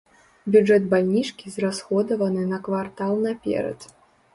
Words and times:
Бюджэт 0.55 0.87
бальнічкі 0.93 1.53
зрасходаваны 1.57 2.49
на 2.51 2.63
квартал 2.71 3.13
наперад. 3.31 3.93